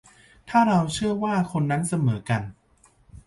[0.49, 2.41] ถ้าเราเชื่อว่าคนนั้นเสมอกัน?